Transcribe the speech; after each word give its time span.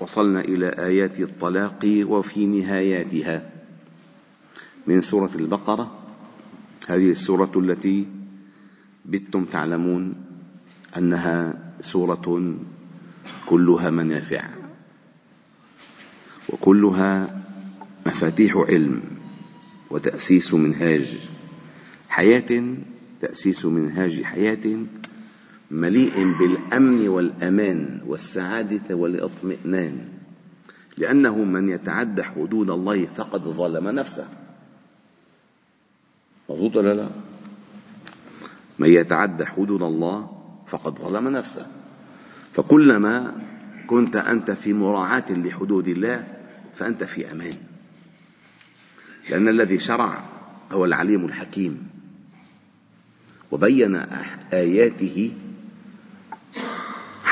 وصلنا 0.00 0.40
إلى 0.40 0.68
آيات 0.68 1.20
الطلاق 1.20 2.04
وفي 2.08 2.46
نهاياتها. 2.46 3.50
من 4.86 5.00
سورة 5.00 5.30
البقرة 5.34 5.98
هذه 6.88 7.10
السورة 7.10 7.52
التي 7.56 8.06
بتم 9.04 9.44
تعلمون 9.44 10.14
أنها 10.96 11.54
سورة 11.80 12.54
كلها 13.46 13.90
منافع. 13.90 14.44
وكلها 16.48 17.42
مفاتيح 18.06 18.56
علم 18.56 19.02
وتأسيس 19.90 20.54
منهاج 20.54 21.18
حياة 22.08 22.64
تأسيس 23.20 23.64
منهاج 23.66 24.22
حياة 24.22 24.76
مليء 25.74 26.38
بالأمن 26.38 27.08
والأمان 27.08 28.00
والسعادة 28.06 28.94
والاطمئنان. 28.94 30.08
لأنه 30.96 31.44
من 31.44 31.68
يتعدى 31.68 32.22
حدود 32.22 32.70
الله 32.70 33.06
فقد 33.06 33.42
ظلم 33.42 33.88
نفسه. 33.88 34.28
مضبوط 36.48 36.76
ولا 36.76 36.94
لا؟ 36.94 37.10
من 38.78 38.88
يتعدى 38.88 39.44
حدود 39.44 39.82
الله 39.82 40.42
فقد 40.66 40.98
ظلم 40.98 41.28
نفسه. 41.28 41.66
فكلما 42.52 43.32
كنت 43.86 44.16
أنت 44.16 44.50
في 44.50 44.72
مراعاة 44.72 45.32
لحدود 45.32 45.88
الله 45.88 46.26
فأنت 46.74 47.04
في 47.04 47.32
أمان. 47.32 47.54
لأن 49.30 49.48
الذي 49.48 49.78
شرع 49.78 50.22
هو 50.72 50.84
العليم 50.84 51.24
الحكيم. 51.24 51.88
وبين 53.50 53.94
آياته 54.52 55.32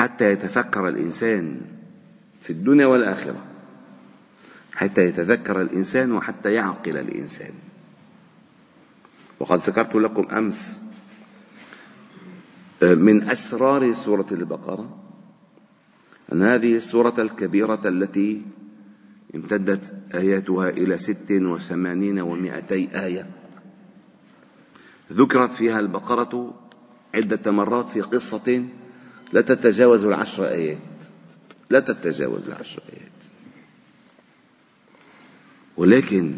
حتى 0.03 0.31
يتفكر 0.31 0.87
الإنسان 0.87 1.61
في 2.41 2.49
الدنيا 2.49 2.85
والآخرة. 2.85 3.45
حتى 4.73 5.01
يتذكر 5.05 5.61
الإنسان 5.61 6.11
وحتى 6.11 6.53
يعقل 6.53 6.97
الإنسان. 6.97 7.53
وقد 9.39 9.59
ذكرت 9.59 9.95
لكم 9.95 10.27
أمس 10.31 10.81
آه، 12.83 12.93
من 12.93 13.29
أسرار 13.29 13.91
سورة 13.93 14.25
البقرة 14.31 14.97
أن 16.33 16.41
هذه 16.41 16.75
السورة 16.75 17.15
الكبيرة 17.19 17.81
التي 17.85 18.41
امتدت 19.35 19.95
آياتها 20.15 20.69
إلى 20.69 20.97
ست 20.97 21.31
وثمانين 21.31 22.19
ومائتي 22.19 22.89
آية. 22.95 23.29
ذكرت 25.13 25.53
فيها 25.53 25.79
البقرة 25.79 26.53
عدة 27.15 27.51
مرات 27.51 27.87
في 27.87 28.01
قصة 28.01 28.63
لا 29.31 29.41
تتجاوز 29.41 30.03
العشر 30.03 30.47
آيات 30.47 30.77
لا 31.69 31.79
تتجاوز 31.79 32.47
العشر 32.47 32.81
آيات 32.93 33.03
ولكن 35.77 36.37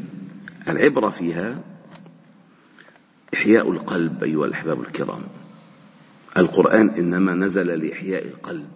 العبرة 0.68 1.10
فيها 1.10 1.60
إحياء 3.34 3.72
القلب 3.72 4.24
أيها 4.24 4.46
الأحباب 4.46 4.82
الكرام. 4.82 5.22
القرآن 6.38 6.90
إنما 6.90 7.34
نزل 7.34 7.68
لإحياء 7.68 8.26
القلب. 8.26 8.68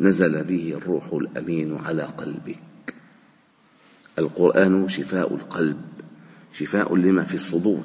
نزل 0.00 0.44
به 0.44 0.74
الروح 0.76 1.12
الأمين 1.12 1.78
على 1.84 2.02
قلبك. 2.02 2.94
القرآن 4.18 4.88
شفاء 4.88 5.34
القلب 5.34 5.80
شفاء 6.52 6.96
لما 6.96 7.24
في 7.24 7.34
الصدور. 7.34 7.84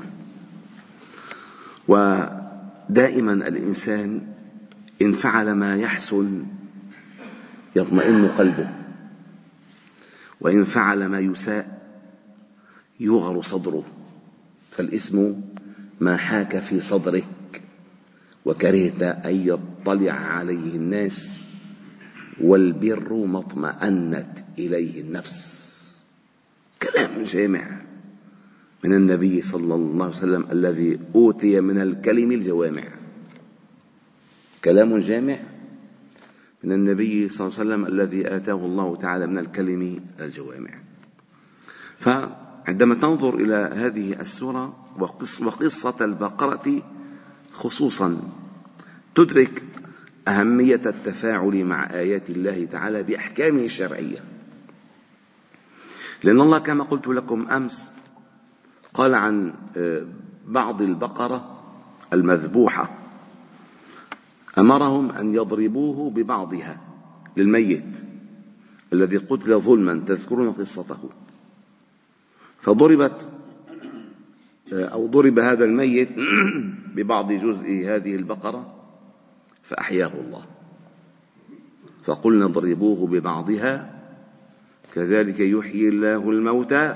ودائما 1.87 3.33
الإنسان 3.33 4.21
إن 5.01 5.13
فعل 5.13 5.51
ما 5.51 5.75
يحسن 5.75 6.43
يطمئن 7.75 8.27
قلبه 8.27 8.69
وإن 10.41 10.63
فعل 10.63 11.05
ما 11.05 11.19
يساء 11.19 11.81
يغر 12.99 13.41
صدره 13.41 13.83
فالإثم 14.71 15.31
ما 15.99 16.17
حاك 16.17 16.59
في 16.59 16.79
صدرك 16.79 17.61
وكرهت 18.45 19.01
أن 19.01 19.35
يطلع 19.35 20.11
عليه 20.11 20.75
الناس 20.75 21.41
والبر 22.41 23.13
ما 23.13 23.39
اطمأنت 23.39 24.37
إليه 24.59 25.01
النفس. 25.01 25.61
كلام 26.81 27.23
جامع 27.23 27.81
من 28.83 28.93
النبي 28.93 29.41
صلى 29.41 29.75
الله 29.75 30.05
عليه 30.05 30.17
وسلم 30.17 30.45
الذي 30.51 30.99
أوتي 31.15 31.61
من 31.61 31.81
الكلم 31.81 32.31
الجوامع. 32.31 33.00
كلام 34.63 34.97
جامع 34.97 35.39
من 36.63 36.71
النبي 36.71 37.29
صلى 37.29 37.47
الله 37.47 37.59
عليه 37.59 37.69
وسلم 37.69 37.85
الذي 37.85 38.35
آتاه 38.35 38.53
الله 38.53 38.95
تعالى 38.95 39.27
من 39.27 39.37
الكلم 39.37 39.99
الجوامع. 40.19 40.69
فعندما 41.99 42.95
تنظر 42.95 43.35
إلى 43.35 43.71
هذه 43.73 44.21
السورة 44.21 44.77
وقصة 44.99 46.05
البقرة 46.05 46.81
خصوصا 47.53 48.17
تدرك 49.15 49.63
أهمية 50.27 50.81
التفاعل 50.85 51.65
مع 51.65 51.89
آيات 51.89 52.29
الله 52.29 52.65
تعالى 52.65 53.03
بأحكامه 53.03 53.61
الشرعية. 53.65 54.19
لأن 56.23 56.41
الله 56.41 56.59
كما 56.59 56.83
قلت 56.83 57.07
لكم 57.07 57.47
أمس 57.49 57.93
قال 58.93 59.15
عن 59.15 59.53
آه، 59.77 60.05
بعض 60.47 60.81
البقرة 60.81 61.63
المذبوحة. 62.13 63.00
أمرهم 64.61 65.11
أن 65.11 65.35
يضربوه 65.35 66.09
ببعضها 66.09 66.81
للميت 67.37 68.03
الذي 68.93 69.17
قتل 69.17 69.59
ظلما 69.59 70.03
تذكرون 70.07 70.51
قصته. 70.51 71.09
فضربت 72.61 73.29
أو 74.73 75.07
ضرب 75.07 75.39
هذا 75.39 75.65
الميت 75.65 76.09
ببعض 76.95 77.31
جزء 77.31 77.69
هذه 77.69 78.15
البقرة 78.15 78.73
فأحياه 79.63 80.11
الله. 80.25 80.45
فقلنا 82.05 82.45
اضربوه 82.45 83.07
ببعضها 83.07 84.01
كذلك 84.93 85.39
يحيي 85.39 85.89
الله 85.89 86.29
الموتى 86.29 86.95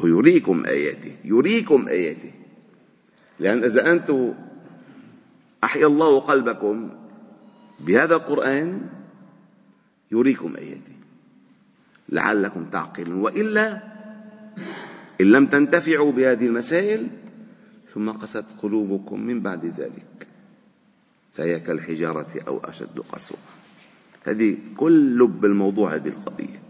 ويريكم 0.00 0.64
آياته 0.66 1.16
يريكم 1.24 1.88
آياته. 1.88 2.32
لأن 3.38 3.64
إذا 3.64 3.92
أنتم 3.92 4.34
أحيا 5.70 5.86
الله 5.86 6.20
قلبكم 6.20 6.90
بهذا 7.80 8.14
القرآن 8.14 8.90
يريكم 10.12 10.56
آياته 10.56 10.96
لعلكم 12.08 12.64
تعقلون. 12.64 13.20
وإلا 13.20 13.82
إن 15.20 15.26
لم 15.26 15.46
تنتفعوا 15.46 16.12
بهذه 16.12 16.46
المسائل 16.46 17.08
ثم 17.94 18.10
قست 18.10 18.44
قلوبكم 18.62 19.20
من 19.20 19.40
بعد 19.40 19.66
ذلك 19.66 20.26
فهي 21.32 21.60
كالحجارة 21.60 22.42
أو 22.48 22.60
أشد 22.64 22.98
قسوة. 23.12 23.38
هذه 24.26 24.58
كل 24.76 25.18
لب 25.18 25.44
الموضوع 25.44 25.94
هذه 25.94 26.08
القضية. 26.08 26.60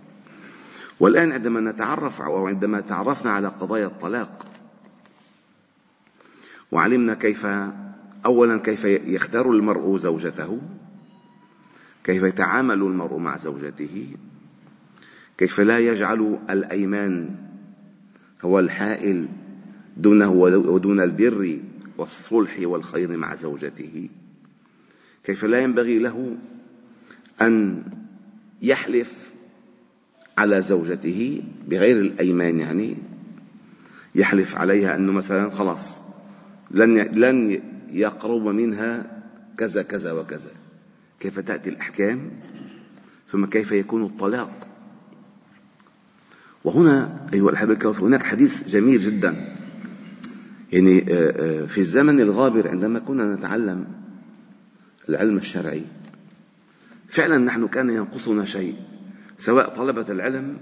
والآن 1.01 1.33
عندما 1.33 1.61
نتعرف 1.61 2.23
أو 2.23 2.47
عندما 2.47 2.81
تعرفنا 2.81 3.31
على 3.31 3.49
قضايا 3.49 3.87
الطلاق 3.87 4.47
وعلمنا 6.73 7.15
كيف 7.15 7.47
اولا 8.27 8.57
كيف 8.57 8.85
يختار 8.85 9.51
المرء 9.51 9.97
زوجته؟ 9.97 10.61
كيف 12.05 12.23
يتعامل 12.23 12.75
المرء 12.75 13.19
مع 13.19 13.37
زوجته؟ 13.37 14.07
كيف 15.39 15.61
لا 15.61 15.79
يجعل 15.79 16.39
الأيمان 16.51 17.31
هو 18.43 18.59
الحائل 18.59 19.29
دونه 19.97 20.31
ودون 20.33 21.01
البر 21.01 21.59
والصلح 21.99 22.57
والخير 22.63 23.17
مع 23.17 23.35
زوجته؟ 23.35 24.09
كيف 25.25 25.45
لا 25.45 25.59
ينبغي 25.61 25.99
له 25.99 26.37
أن 27.43 27.83
يحلف 28.63 29.31
على 30.39 30.61
زوجته 30.61 31.43
بغير 31.69 32.01
الأيمان 32.01 32.61
يعني؟ 32.61 32.97
يحلف 34.15 34.57
عليها 34.57 34.97
أنه 34.97 35.13
مثلا 35.13 35.51
خلاص 35.51 36.01
لن 36.71 36.99
لن 36.99 37.61
يقرب 37.93 38.43
منها 38.47 39.23
كذا 39.59 39.83
كذا 39.83 40.13
وكذا. 40.13 40.51
كيف 41.21 41.41
تأتي 41.41 41.71
الأحكام؟ 41.71 42.31
ثم 43.31 43.47
كيف 43.47 43.73
يكون 43.73 44.05
الطلاق؟ 44.05 44.69
وهنا 46.65 47.27
أيها 47.35 47.51
الأحبة 47.51 47.73
الكرام 47.73 47.95
هناك 47.95 48.23
حديث 48.23 48.69
جميل 48.69 49.01
جدا. 49.01 49.57
يعني 50.73 50.99
آه، 50.99 51.63
آه، 51.63 51.67
في 51.67 51.79
الزمن 51.79 52.21
الغابر 52.21 52.69
عندما 52.69 52.99
كنا 52.99 53.35
نتعلم 53.37 53.87
العلم 55.09 55.37
الشرعي 55.37 55.85
فعلا 57.09 57.39
نحن 57.39 57.69
كان 57.69 57.91
ينقصنا 57.91 58.45
شيء 58.45 58.77
سواء 59.39 59.69
طلبة 59.69 60.07
العلم 60.09 60.57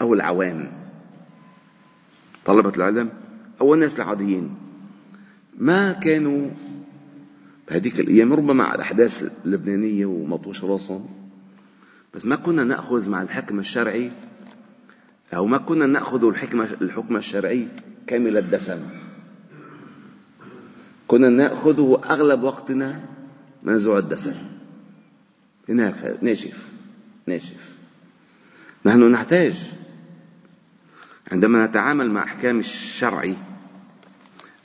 أو 0.00 0.14
العوام. 0.14 0.72
طلبة 2.44 2.72
العلم 2.76 3.10
أو 3.60 3.74
الناس 3.74 3.96
العاديين. 3.96 4.67
ما 5.58 5.92
كانوا 5.92 6.50
بهذيك 7.68 8.00
الأيام 8.00 8.32
ربما 8.32 8.64
على 8.64 8.74
الأحداث 8.74 9.30
اللبنانية 9.44 10.06
ومطوش 10.06 10.64
راسهم 10.64 11.08
بس 12.14 12.26
ما 12.26 12.36
كنا 12.36 12.64
نأخذ 12.64 13.08
مع 13.08 13.22
الحكم 13.22 13.58
الشرعي 13.58 14.12
أو 15.34 15.46
ما 15.46 15.58
كنا 15.58 15.86
نأخذ 15.86 16.24
الحكمة 16.24 16.68
الحكم 16.80 17.16
الشرعي 17.16 17.68
كامل 18.06 18.36
الدسم. 18.36 18.78
كنا 21.08 21.28
نأخذه 21.28 22.00
أغلب 22.04 22.42
وقتنا 22.42 23.00
منزوع 23.62 23.98
الدسم. 23.98 24.34
ناشف 26.22 26.68
ناشف 27.26 27.78
نحن 28.84 29.12
نحتاج 29.12 29.72
عندما 31.32 31.66
نتعامل 31.66 32.10
مع 32.10 32.22
أحكام 32.22 32.58
الشرع 32.58 33.32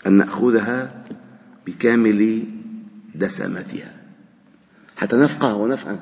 أن 0.07 0.13
نأخذها 0.13 1.03
بكامل 1.65 2.43
دسمتها 3.15 3.93
حتى 4.97 5.15
نفقه 5.15 5.55
ونفهم 5.55 5.99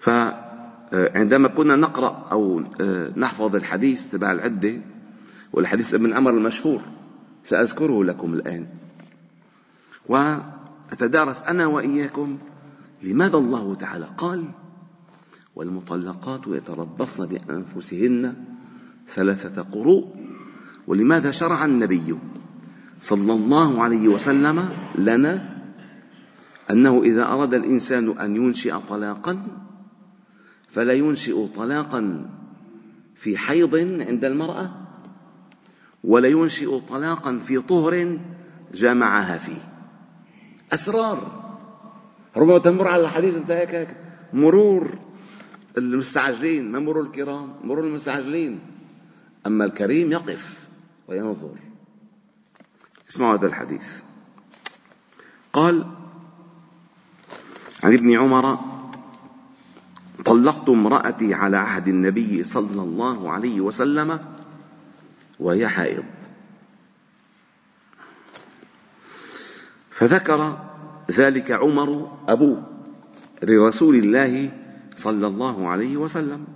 فعندما 0.00 1.48
كنا 1.48 1.76
نقرأ 1.76 2.28
أو 2.32 2.62
آه، 2.80 3.12
نحفظ 3.16 3.56
الحديث 3.56 4.10
تبع 4.10 4.32
العدة 4.32 4.80
والحديث 5.52 5.94
ابن 5.94 6.12
عمر 6.12 6.30
المشهور 6.30 6.82
سأذكره 7.44 8.04
لكم 8.04 8.34
الآن. 8.34 8.66
وأتدارس 10.08 11.42
أنا 11.42 11.66
وإياكم 11.66 12.38
لماذا 13.02 13.36
الله 13.36 13.74
تعالى 13.74 14.08
قال 14.16 14.44
والمطلقات 15.56 16.40
يتربصن 16.46 17.26
بأنفسهن 17.26 18.34
ثلاثة 19.08 19.62
قروء. 19.62 20.21
ولماذا 20.86 21.30
شرع 21.30 21.64
النبي 21.64 22.18
صلى 23.00 23.32
الله 23.32 23.82
عليه 23.82 24.08
وسلم 24.08 24.68
لنا 24.98 25.62
أنه 26.70 27.02
إذا 27.02 27.24
أراد 27.24 27.54
الإنسان 27.54 28.18
أن 28.18 28.36
ينشئ 28.36 28.74
طلاقا 28.88 29.46
فلا 30.68 30.92
ينشئ 30.92 31.46
طلاقا 31.46 32.30
في 33.16 33.38
حيض 33.38 33.76
عند 34.08 34.24
المرأة 34.24 34.70
ولا 36.04 36.28
ينشئ 36.28 36.78
طلاقا 36.78 37.38
في 37.38 37.58
طهر 37.58 38.18
جامعها 38.74 39.38
فيه. 39.38 39.68
أسرار. 40.72 41.42
ربما 42.36 42.58
تمر 42.58 42.88
على 42.88 43.02
الحديث 43.02 43.36
أنت 43.36 43.50
هيك. 43.50 43.96
مرور 44.32 44.98
المستعجلين 45.78 46.72
ما 46.72 46.78
مرور 46.78 47.00
الكرام 47.00 47.54
مرور 47.64 47.84
المستعجلين. 47.84 48.58
أما 49.46 49.64
الكريم 49.64 50.12
يقف. 50.12 50.61
وينظر 51.12 51.54
اسمعوا 53.10 53.36
هذا 53.36 53.46
الحديث. 53.46 54.02
قال 55.52 55.86
عن 57.84 57.92
ابن 57.92 58.18
عمر 58.18 58.58
طلقت 60.24 60.68
امرأتي 60.68 61.34
على 61.34 61.56
عهد 61.56 61.88
النبي 61.88 62.44
صلى 62.44 62.82
الله 62.82 63.32
عليه 63.32 63.60
وسلم 63.60 64.20
وهي 65.40 65.68
حائض. 65.68 66.04
فذكر 69.90 70.58
ذلك 71.10 71.50
عمر 71.50 72.18
أبوه 72.28 72.66
لرسول 73.42 73.94
الله 73.94 74.50
صلى 74.96 75.26
الله 75.26 75.68
عليه 75.68 75.96
وسلم. 75.96 76.46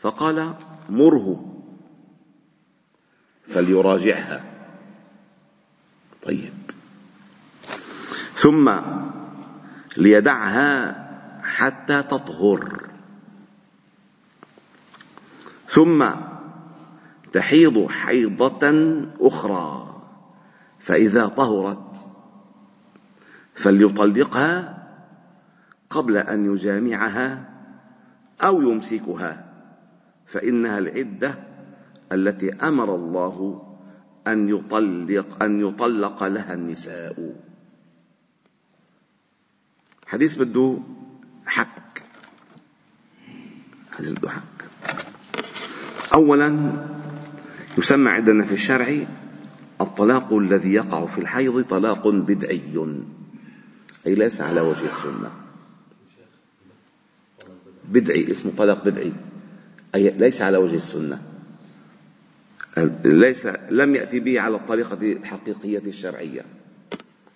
فقال 0.00 0.54
مره. 0.90 1.57
فليراجعها. 3.48 4.44
طيب. 6.22 6.52
ثم 8.34 8.72
ليدعها 9.96 10.94
حتى 11.42 12.02
تطهر. 12.02 12.82
ثم 15.68 16.10
تحيض 17.32 17.86
حيضة 17.86 19.02
أخرى. 19.20 19.88
فإذا 20.80 21.26
طهرت 21.26 22.10
فليطلقها 23.54 24.86
قبل 25.90 26.16
أن 26.16 26.54
يجامعها 26.54 27.44
أو 28.40 28.62
يمسكها 28.62 29.44
فإنها 30.26 30.78
العدة 30.78 31.47
التي 32.12 32.54
أمر 32.54 32.94
الله 32.94 33.64
أن 34.26 34.48
يطلق 34.48 35.42
أن 35.42 35.60
يطلق 35.60 36.24
لها 36.24 36.54
النساء. 36.54 37.34
حديث 40.06 40.36
بده 40.36 40.78
حك 41.46 42.02
حديث 43.96 44.10
بده 44.10 44.30
حك 44.30 44.58
أولا 46.14 46.72
يسمى 47.78 48.10
عندنا 48.10 48.44
في 48.44 48.52
الشرع 48.52 49.06
الطلاق 49.80 50.32
الذي 50.32 50.72
يقع 50.72 51.06
في 51.06 51.18
الحيض 51.18 51.64
طلاق 51.64 52.08
بدعي. 52.08 52.62
أي 54.06 54.14
ليس 54.14 54.40
على 54.40 54.60
وجه 54.60 54.86
السنة. 54.86 55.30
بدعي 57.88 58.30
اسمه 58.30 58.52
طلاق 58.58 58.84
بدعي. 58.84 59.12
أي 59.94 60.10
ليس 60.10 60.42
على 60.42 60.58
وجه 60.58 60.76
السنة. 60.76 61.27
ليس 63.04 63.46
لم 63.70 63.94
يأتي 63.94 64.20
به 64.20 64.40
على 64.40 64.56
الطريقة 64.56 65.12
الحقيقية 65.12 65.78
الشرعية. 65.78 66.44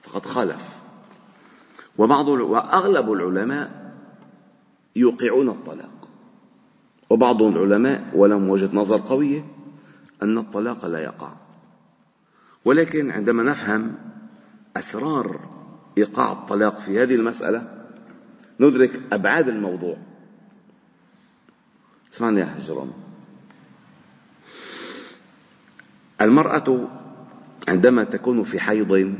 فقد 0.02 0.26
خالف. 0.26 0.82
وبعض 1.98 2.28
وأغلب 2.28 3.12
العلماء 3.12 3.92
يوقعون 4.96 5.48
الطلاق. 5.48 6.08
وبعض 7.10 7.42
العلماء 7.42 8.10
ولهم 8.14 8.48
وجهة 8.48 8.70
نظر 8.72 9.00
قوية 9.00 9.44
أن 10.22 10.38
الطلاق 10.38 10.86
لا 10.86 10.98
يقع. 10.98 11.32
ولكن 12.64 13.10
عندما 13.10 13.42
نفهم 13.42 13.94
أسرار 14.76 15.40
إيقاع 15.98 16.32
الطلاق 16.32 16.80
في 16.80 17.02
هذه 17.02 17.14
المسألة 17.14 17.86
ندرك 18.60 19.00
أبعاد 19.12 19.48
الموضوع. 19.48 19.96
اسمعني 22.12 22.40
يا 22.40 22.46
حجرام 22.46 22.92
المرأة 26.22 26.88
عندما 27.68 28.04
تكون 28.04 28.42
في 28.42 28.60
حيض 28.60 29.14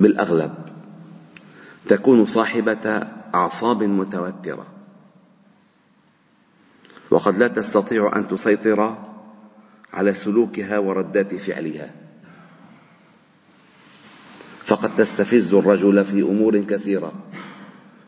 بالأغلب 0.00 0.54
تكون 1.86 2.26
صاحبة 2.26 3.06
أعصاب 3.34 3.82
متوترة. 3.82 4.66
وقد 7.10 7.38
لا 7.38 7.48
تستطيع 7.48 8.16
أن 8.16 8.28
تسيطر 8.28 8.98
على 9.92 10.14
سلوكها 10.14 10.78
وردات 10.78 11.34
فعلها. 11.34 11.90
فقد 14.66 14.96
تستفز 14.96 15.54
الرجل 15.54 16.04
في 16.04 16.22
أمور 16.22 16.60
كثيرة. 16.60 17.12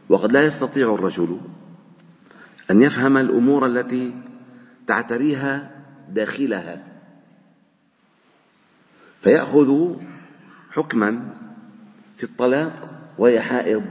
وقد 0.08 0.32
لا 0.32 0.44
يستطيع 0.44 0.94
الرجل 0.94 1.40
أن 2.70 2.82
يفهم 2.82 3.16
الأمور 3.16 3.66
التي 3.66 4.14
تعتريها 4.86 5.79
داخلها. 6.10 6.86
فيأخذ 9.22 9.94
حكما 10.70 11.36
في 12.16 12.24
الطلاق 12.24 12.90
وهي 13.18 13.40
حائض 13.40 13.82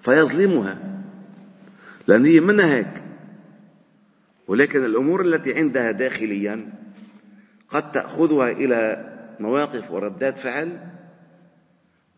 فيظلمها. 0.00 0.78
لأن 2.06 2.24
هي 2.24 2.40
منها 2.40 2.74
هيك؟ 2.74 3.02
ولكن 4.48 4.84
الأمور 4.84 5.20
التي 5.20 5.54
عندها 5.54 5.90
داخليا 5.90 6.72
قد 7.68 7.92
تأخذها 7.92 8.50
إلى 8.50 9.12
مواقف 9.40 9.90
وردات 9.90 10.38
فعل 10.38 10.78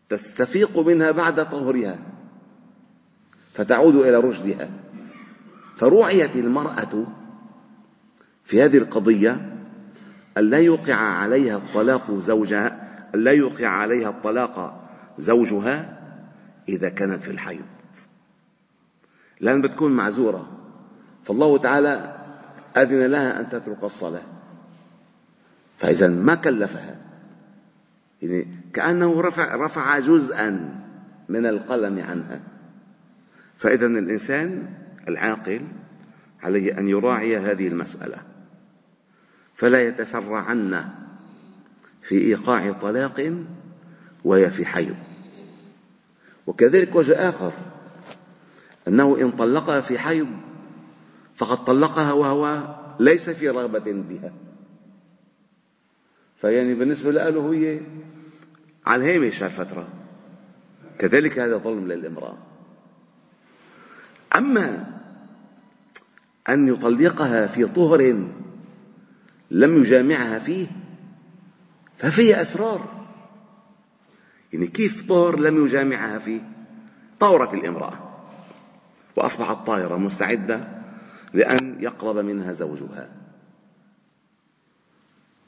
تستفيق 0.09 0.79
منها 0.79 1.11
بعد 1.11 1.49
طهرها 1.49 1.99
فتعود 3.53 3.95
إلى 3.95 4.17
رشدها. 4.17 4.69
فروعيت 5.77 6.35
المرأة 6.35 7.07
في 8.49 8.63
هذه 8.63 8.77
القضية 8.77 9.55
أن 10.37 10.49
لا 10.49 10.57
يوقع 10.57 10.95
عليها 10.95 11.57
الطلاق 11.57 12.19
زوجها 12.19 12.87
أن 13.15 13.23
لا 13.23 13.31
يوقع 13.31 13.67
عليها 13.67 14.09
الطلاق 14.09 14.87
زوجها 15.17 15.99
إذا 16.69 16.89
كانت 16.89 17.23
في 17.23 17.31
الحيض. 17.31 17.65
لأن 19.39 19.61
بتكون 19.61 19.91
معذورة. 19.91 20.49
فالله 21.23 21.57
تعالى 21.57 22.15
أذن 22.77 23.05
لها 23.05 23.39
أن 23.39 23.49
تترك 23.49 23.83
الصلاة. 23.83 24.23
فإذا 25.77 26.07
ما 26.07 26.35
كلفها. 26.35 26.95
يعني 28.21 28.47
كأنه 28.73 29.21
رفع 29.21 29.55
رفع 29.55 29.99
جزءا 29.99 30.79
من 31.29 31.45
القلم 31.45 31.99
عنها. 31.99 32.41
فإذا 33.57 33.85
الإنسان 33.85 34.69
العاقل 35.07 35.61
عليه 36.43 36.79
أن 36.79 36.87
يراعي 36.87 37.37
هذه 37.37 37.67
المسألة. 37.67 38.28
فلا 39.59 39.87
يتسرعن 39.87 40.89
في 42.01 42.17
إيقاع 42.17 42.71
طلاق 42.71 43.33
وهي 44.23 44.51
في 44.51 44.65
حيض. 44.65 44.95
وكذلك 46.47 46.95
وجه 46.95 47.29
آخر 47.29 47.53
أنه 48.87 49.21
إن 49.21 49.31
طلقها 49.31 49.81
في 49.81 49.99
حيض 49.99 50.27
فقد 51.35 51.65
طلقها 51.65 52.13
وهو 52.13 52.75
ليس 52.99 53.29
في 53.29 53.49
رغبة 53.49 53.91
بها. 53.91 54.33
فيعني 56.37 56.73
بالنسبة 56.73 57.11
له 57.11 57.53
هي 57.53 57.81
على 58.85 59.17
الهامش 59.17 59.43
هالفترة 59.43 59.87
كذلك 60.99 61.39
هذا 61.39 61.57
ظلم 61.57 61.87
للامرأة. 61.87 62.37
أما 64.35 64.85
أن 66.49 66.67
يطلقها 66.67 67.47
في 67.47 67.65
طهر 67.65 68.29
لم 69.51 69.77
يجامعها 69.77 70.39
فيه 70.39 70.67
ففيه 71.97 72.41
أسرار. 72.41 72.99
يعني 74.53 74.67
كيف 74.67 75.07
طهر 75.07 75.39
لم 75.39 75.65
يجامعها 75.65 76.19
فيه؟ 76.19 76.41
طورت 77.19 77.53
الامرأة 77.53 77.93
وأصبحت 79.15 79.67
طاهرة 79.67 79.97
مستعدة 79.97 80.67
لأن 81.33 81.77
يقرب 81.79 82.17
منها 82.17 82.51
زوجها. 82.51 83.09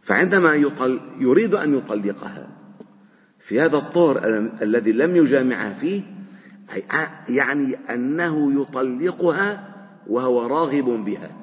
فعندما 0.03 0.53
يطل 0.53 0.99
يريد 1.19 1.55
أن 1.55 1.77
يطلقها 1.77 2.47
في 3.39 3.61
هذا 3.61 3.77
الطهر 3.77 4.27
الذي 4.61 4.91
لم 4.91 5.15
يجامعها 5.15 5.73
فيه 5.73 6.03
يعني 7.29 7.75
أنه 7.89 8.61
يطلقها 8.61 9.75
وهو 10.07 10.47
راغب 10.47 10.85
بها. 10.85 11.40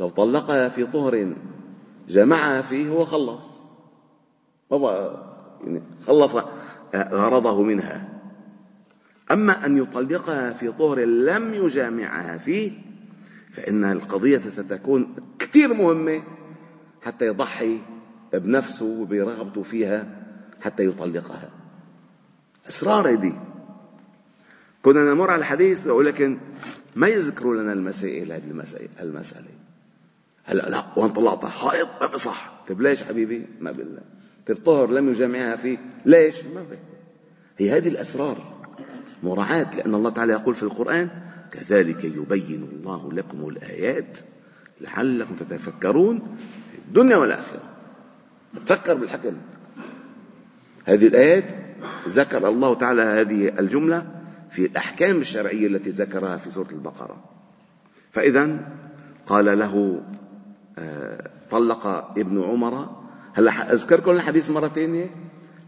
لو 0.00 0.08
طلقها 0.08 0.68
في 0.68 0.86
طهر 0.86 1.34
جمعها 2.08 2.62
فيه 2.62 2.88
هو 2.88 3.04
خلص 3.04 3.62
يعني 5.64 5.82
خلص 6.06 6.36
غرضه 6.94 7.62
منها. 7.62 8.08
أما 9.30 9.66
أن 9.66 9.78
يطلقها 9.78 10.52
في 10.52 10.72
طهر 10.72 11.00
لم 11.04 11.54
يجامعها 11.54 12.38
فيه 12.38 12.72
فإن 13.52 13.84
القضية 13.84 14.38
ستكون 14.38 15.14
كثير 15.38 15.74
مهمة 15.74 16.22
حتى 17.02 17.26
يضحي 17.26 17.78
بنفسه 18.32 18.86
وبرغبته 18.86 19.62
فيها 19.62 20.06
حتى 20.60 20.86
يطلقها. 20.86 21.50
أسرار 22.68 23.14
دي. 23.14 23.34
كنا 24.82 25.14
نمر 25.14 25.30
على 25.30 25.40
الحديث 25.40 25.86
ولكن 25.86 26.38
ما 26.96 27.08
يذكروا 27.08 27.54
لنا 27.54 27.72
المسائل 27.72 28.32
هذه 28.32 28.44
المسألة. 29.00 29.61
هلا 30.44 30.70
لا 30.70 30.84
وان 30.96 31.10
طلعتها. 31.10 31.48
حائط 31.48 31.88
ما 32.00 32.06
بصح 32.06 32.52
طيب 32.68 32.80
ليش 32.80 33.02
حبيبي؟ 33.02 33.46
ما 33.60 33.70
بالله 33.72 34.00
طيب 34.46 34.64
طهر 34.64 34.90
لم 34.90 35.10
يجامعها 35.10 35.56
فيه 35.56 35.78
ليش؟ 36.04 36.44
ما 36.44 36.62
به 36.62 36.78
هي 37.58 37.76
هذه 37.76 37.88
الأسرار. 37.88 38.38
مراعاة 39.22 39.76
لأن 39.76 39.94
الله 39.94 40.10
تعالى 40.10 40.32
يقول 40.32 40.54
في 40.54 40.62
القرآن 40.62 41.08
كذلك 41.52 42.04
يبين 42.04 42.68
الله 42.72 43.12
لكم 43.12 43.48
الآيات 43.48 44.18
لعلكم 44.80 45.36
تتفكرون 45.36 46.36
في 46.72 46.78
الدنيا 46.88 47.16
والآخرة. 47.16 47.62
تفكر 48.66 48.94
بالحكم 48.94 49.36
هذه 50.84 51.06
الآيات 51.06 51.44
ذكر 52.08 52.48
الله 52.48 52.74
تعالى 52.74 53.02
هذه 53.02 53.48
الجملة 53.58 54.06
في 54.50 54.66
الأحكام 54.66 55.16
الشرعية 55.16 55.66
التي 55.66 55.90
ذكرها 55.90 56.36
في 56.36 56.50
سورة 56.50 56.70
البقرة. 56.70 57.24
فإذا 58.12 58.58
قال 59.26 59.58
له 59.58 60.02
طلق 61.50 61.86
ابن 62.18 62.42
عمر. 62.42 63.02
هلا 63.34 63.72
أذكركم 63.72 64.10
الحديث 64.10 64.50
مرة 64.50 64.68
ثانية 64.68 65.10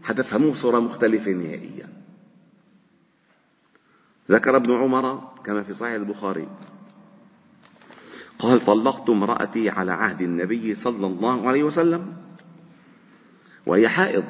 حتفهموه 0.03 0.51
بصورة 0.51 0.79
مختلفة 0.79 1.31
نهائيا. 1.31 1.89
ذكر 4.31 4.55
ابن 4.55 4.73
عمر 4.73 5.31
كما 5.43 5.63
في 5.63 5.73
صحيح 5.73 5.93
البخاري. 5.93 6.47
قال 8.39 8.65
طلقت 8.65 9.09
امرأتي 9.09 9.69
على 9.69 9.91
عهد 9.91 10.21
النبي 10.21 10.75
صلى 10.75 11.07
الله 11.07 11.47
عليه 11.47 11.63
وسلم 11.63 12.13
وهي 13.65 13.87
حائض. 13.89 14.23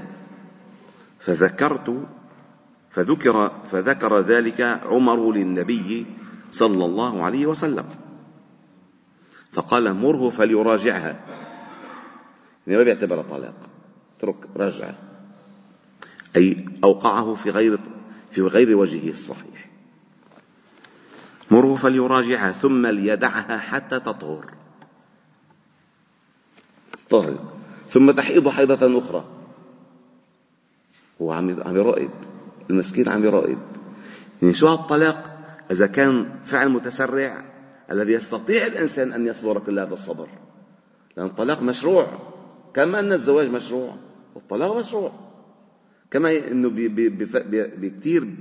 فذكرت 1.19 2.05
فذكر 2.91 3.51
فذكر 3.71 4.19
ذلك 4.19 4.61
عمر 4.61 5.31
للنبي 5.31 6.05
صلى 6.51 6.85
الله 6.85 7.23
عليه 7.23 7.45
وسلم. 7.45 7.85
فقال 9.55 9.93
مره 9.93 10.29
فليراجعها. 10.29 11.19
يعني 12.67 12.77
ما 12.77 12.83
بيعتبرها 12.83 13.23
طلاق. 13.23 13.55
اترك 14.17 14.35
رجعه. 14.55 14.95
أي 16.35 16.65
أوقعه 16.83 17.35
في 17.35 17.49
غير 17.49 17.79
في 18.31 18.41
غير 18.41 18.77
وجهه 18.77 19.09
الصحيح. 19.09 19.69
مره 21.51 21.75
فليراجعها 21.75 22.51
ثم 22.51 22.87
ليدعها 22.87 23.57
حتى 23.57 23.99
تطهر. 23.99 24.45
طهر. 27.09 27.39
ثم 27.89 28.11
تحيض 28.11 28.49
حيضة 28.49 28.99
أخرى. 28.99 29.25
هو 31.21 31.31
عم 31.31 31.63
عم 31.65 31.75
يراقب 31.75 32.09
المسكين 32.69 33.09
عم 33.09 33.25
يراقب 33.25 33.57
يعني 34.41 34.53
شو 34.53 34.67
هالطلاق 34.67 35.37
إذا 35.71 35.87
كان 35.87 36.29
فعل 36.45 36.69
متسرع 36.69 37.54
الذي 37.91 38.13
يستطيع 38.13 38.67
الإنسان 38.67 39.13
أن 39.13 39.25
يصبر 39.25 39.59
كل 39.59 39.79
هذا 39.79 39.93
الصبر. 39.93 40.27
لأن 41.17 41.25
الطلاق 41.25 41.61
مشروع. 41.61 42.07
كما 42.73 42.99
أن 42.99 43.13
الزواج 43.13 43.49
مشروع. 43.49 43.95
والطلاق 44.35 44.77
مشروع. 44.77 45.11
كما 46.11 46.37
أنه 46.37 46.69
بكثير 47.77 48.35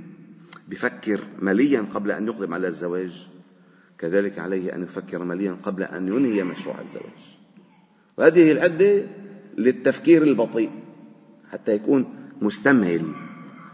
بفكر 0.67 1.19
ماليا 1.39 1.85
قبل 1.93 2.11
أن 2.11 2.27
يقدم 2.27 2.53
على 2.53 2.67
الزواج. 2.67 3.27
كذلك 3.97 4.39
عليه 4.39 4.75
أن 4.75 4.83
يفكر 4.83 5.23
ماليا 5.23 5.57
قبل 5.63 5.83
أن 5.83 6.07
ينهي 6.07 6.43
مشروع 6.43 6.81
الزواج. 6.81 7.37
وهذه 8.17 8.51
العدة 8.51 9.07
للتفكير 9.57 10.23
البطيء 10.23 10.71
حتى 11.51 11.71
يكون 11.71 12.05
مستمهل 12.41 13.13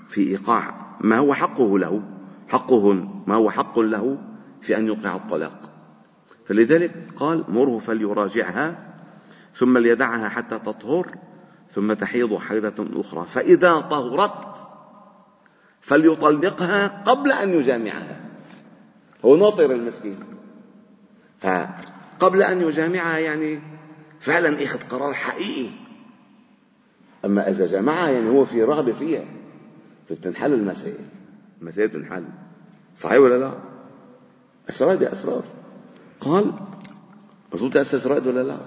في 0.08 0.22
إيقاع 0.22 0.98
ما 1.01 1.18
هو 1.18 1.34
حقه 1.34 1.80
له. 1.80 2.04
حقه 2.48 2.94
ما 3.28 3.36
هو 3.36 3.50
حق 3.50 3.80
له. 3.80 4.31
في 4.62 4.77
أن 4.77 4.88
يوقع 4.88 5.15
الطلاق. 5.15 5.72
فلذلك 6.46 6.91
قال 7.15 7.44
مره 7.50 7.80
فليراجعها 7.80 8.94
ثم 9.56 9.77
ليدعها 9.77 10.30
حتى 10.30 10.60
تطهر 10.60 11.15
ثم 11.74 11.94
تحيض 11.94 12.38
حيضة 12.38 13.01
أخرى. 13.01 13.27
فإذا 13.27 13.80
طهرت 13.80 14.68
فليطلقها 15.82 16.88
قبل 16.88 17.32
أن 17.32 17.50
يجامعها. 17.50 18.22
هو 19.25 19.36
ناطر 19.36 19.72
المسكين. 19.72 20.20
فقبل 21.39 22.41
أن 22.41 22.62
يجامعها 22.62 23.18
يعني 23.18 23.60
فعلا 24.20 24.63
إخذ 24.63 24.80
قرار 24.80 25.13
حقيقي. 25.13 25.70
أما 27.25 27.50
إذا 27.50 27.65
جامعها 27.65 28.10
يعني 28.10 28.30
هو 28.30 28.46
في 28.46 28.63
رغبة 28.63 28.94
فيها. 28.94 29.25
فبتنحل 30.10 30.53
المسائل 30.53 31.06
المسائل 31.62 31.88
بتنحل 31.88 32.25
صحيح 32.96 33.20
ولا 33.20 33.38
لا؟ 33.38 33.71
أسرار 34.70 34.96
دي 34.96 35.12
أسرار 35.12 35.44
قال 36.20 36.53
مضبوط 37.53 37.77
أساس 37.77 38.08
رائد 38.08 38.27
ولا 38.27 38.44
لا؟ 38.44 38.58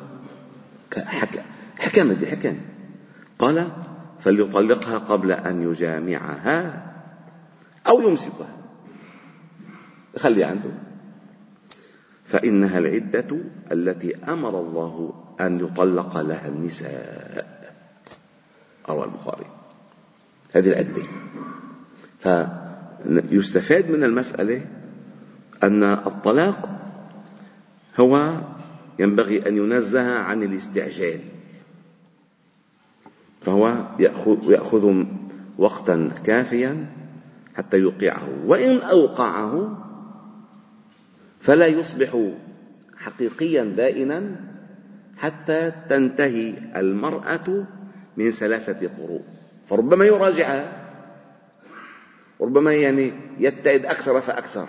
حكى 1.04 1.40
حكم 1.78 2.12
دي 2.12 2.26
حكم. 2.26 2.56
قال 3.38 3.68
فليطلقها 4.20 4.98
قبل 4.98 5.32
أن 5.32 5.62
يجامعها 5.62 6.86
أو 7.88 8.00
يمسكها. 8.00 8.48
خلي 10.16 10.44
عنده. 10.44 10.70
فإنها 12.24 12.78
العدة 12.78 13.38
التي 13.72 14.16
أمر 14.16 14.60
الله 14.60 15.12
أن 15.40 15.60
يطلق 15.60 16.20
لها 16.20 16.48
النساء. 16.48 17.74
روى 18.88 19.04
البخاري. 19.04 19.46
هذه 20.54 20.68
العدة. 20.68 21.02
فيستفاد 22.20 23.90
من 23.90 24.04
المسألة 24.04 24.66
أن 25.64 25.82
الطلاق 25.82 26.70
هو 28.00 28.40
ينبغي 28.98 29.48
أن 29.48 29.56
ينزه 29.56 30.18
عن 30.18 30.42
الاستعجال. 30.42 31.20
فهو 33.42 33.74
يأخذ, 34.48 35.04
وقتا 35.58 36.10
كافيا 36.24 36.86
حتى 37.56 37.76
يوقعه. 37.76 38.28
وإن 38.46 38.76
أوقعه 38.78 39.78
فلا 41.40 41.66
يصبح 41.66 42.30
حقيقيا 42.96 43.64
بائنا 43.64 44.40
حتى 45.16 45.72
تنتهي 45.88 46.54
المرأة 46.76 47.66
من 48.16 48.30
ثلاثة 48.30 48.88
قروء. 48.98 49.22
فربما 49.68 50.04
يراجعها. 50.04 50.84
وربما 52.38 52.72
يعني 52.74 53.12
يتعد 53.38 53.86
أكثر 53.86 54.20
فأكثر. 54.20 54.68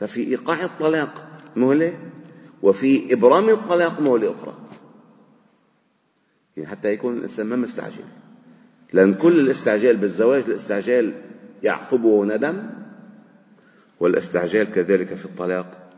ففي 0.00 0.20
إيقاع 0.20 0.64
الطلاق 0.64 1.28
مهلة 1.56 1.98
وفي 2.62 3.12
إبرام 3.12 3.48
الطلاق 3.48 4.00
مهلة 4.00 4.30
أخرى. 4.30 4.54
يعني 6.56 6.68
حتى 6.68 6.88
يكون 6.88 7.16
الإنسان 7.16 7.46
ما 7.46 7.56
مستعجل. 7.56 8.04
لأن 8.92 9.14
كل 9.14 9.40
الاستعجال 9.40 9.96
بالزواج 9.96 10.42
الاستعجال 10.42 11.14
يعقبه 11.62 12.24
ندم 12.24 12.70
والاستعجال 14.00 14.72
كذلك 14.72 15.14
في 15.14 15.24
الطلاق 15.24 15.90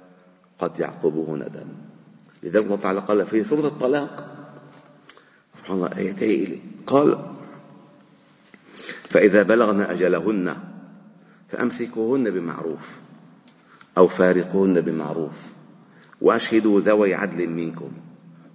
قد 0.59 0.81
يعقبه 0.81 1.37
ندم. 1.37 1.69
لذلك 2.43 2.65
الله 2.65 2.77
تعالى 2.77 3.01
قال 3.01 3.27
في 3.27 3.45
سورة 3.45 3.67
الطلاق 3.67 4.37
سبحان 5.59 5.77
الله 5.77 5.97
آيات 5.97 6.23
إلي 6.23 6.59
قال 6.87 7.19
فإذا 9.11 9.43
بلغن 9.43 9.81
أجلهن 9.81 10.57
فأمسكوهن 11.49 12.31
بمعروف. 12.31 13.01
أو 13.99 14.07
فارقوهن 14.07 14.81
بمعروف. 14.81 15.53
وأشهدوا 16.21 16.81
ذوي 16.81 17.15
عدل 17.15 17.49
منكم 17.49 17.93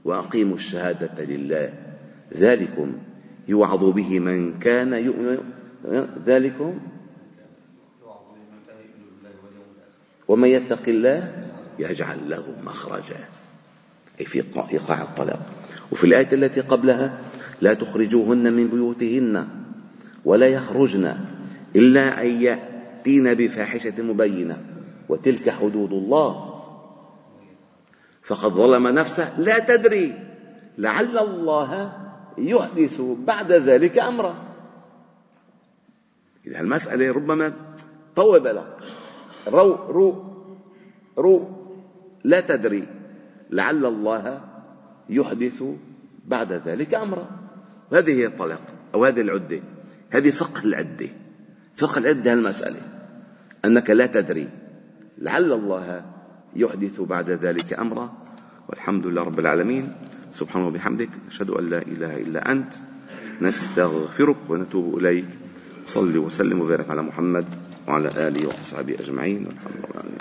وأقيموا 0.05 0.55
الشهادة 0.55 1.23
لله. 1.23 1.73
ذلكم 2.33 2.97
يوعظ 3.47 3.83
به 3.83 4.19
من 4.19 4.59
كان 4.59 4.93
يؤمن. 4.93 5.37
ذلكم 6.25 6.79
ومن 10.27 10.49
يتق 10.49 10.81
الله 10.87 11.45
يجعل 11.79 12.29
له 12.29 12.43
مخرجا. 12.65 13.25
أي 14.19 14.25
في 14.25 14.43
إيقاع 14.71 15.01
الطلاق. 15.01 15.51
وفي 15.91 16.03
الآية 16.03 16.33
التي 16.33 16.61
قبلها 16.61 17.19
لا 17.61 17.73
تخرجوهن 17.73 18.53
من 18.53 18.67
بيوتهن 18.67 19.47
ولا 20.25 20.47
يخرجن 20.47 21.17
إلا 21.75 22.21
أن 22.21 22.27
يأتين 22.27 23.33
بفاحشة 23.33 24.01
مبينة. 24.01 24.74
وتلك 25.09 25.49
حدود 25.49 25.93
الله. 25.93 26.55
فقد 28.23 28.51
ظلم 28.51 28.87
نفسه. 28.87 29.39
لا 29.39 29.59
تدري. 29.59 30.13
لعل 30.77 31.17
الله 31.17 31.93
يحدث 32.37 33.01
بعد 33.01 33.51
ذلك 33.51 33.99
أمرا. 33.99 34.35
إذا 36.47 36.59
المسألة 36.59 37.11
ربما 37.11 37.53
طول 38.15 38.39
بالك 38.39 38.77
رو 39.47 39.73
رو 39.73 40.07
رو. 41.17 41.49
لا 42.23 42.39
تدري. 42.39 42.87
لعل 43.49 43.85
الله 43.85 44.41
يحدث 45.09 45.63
بعد 46.25 46.53
ذلك 46.53 46.93
أمرا. 46.93 47.27
وهذه 47.91 48.13
هي 48.13 48.25
الطلاق 48.25 48.61
أو 48.93 49.05
هذه 49.05 49.21
العدة. 49.21 49.59
هذه 50.09 50.31
فقه 50.31 50.63
العدة. 50.63 51.09
فقه 51.75 51.97
العدة 51.97 52.33
المسألة. 52.33 52.81
أنك 53.65 53.89
لا 53.89 54.05
تدري. 54.05 54.49
لعل 55.17 55.51
الله 55.51 56.05
يحدث 56.55 57.01
بعد 57.01 57.29
ذلك 57.29 57.73
أمرا 57.73 58.13
والحمد 58.69 59.07
لله 59.07 59.23
رب 59.23 59.39
العالمين. 59.39 59.85
سبحانك 60.33 60.67
وبحمدك 60.67 61.09
أشهد 61.27 61.49
أن 61.49 61.69
لا 61.69 61.81
إله 61.81 62.17
إلا 62.17 62.51
أنت 62.51 62.73
نستغفرك 63.41 64.37
ونتوب 64.49 64.97
إليك. 64.97 65.29
صل 65.87 66.17
وسلم 66.17 66.61
وبارك 66.61 66.89
على 66.89 67.01
محمد 67.01 67.45
وعلى 67.87 68.09
آله 68.27 68.47
وأصحابه 68.47 68.93
أجمعين. 68.99 69.45
والحمد 69.47 69.75
لله 69.75 70.15